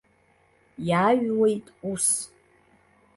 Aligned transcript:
Иааҩуеит 0.89 1.65
ус. 1.91 2.05